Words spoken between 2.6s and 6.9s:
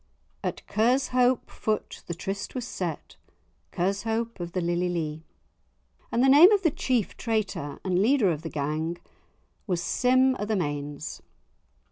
set, Kershope of the lily lee," and the name of the